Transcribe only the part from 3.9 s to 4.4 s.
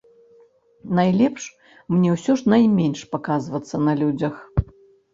людзях.